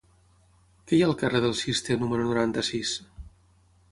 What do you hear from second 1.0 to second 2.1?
ha al carrer del Cister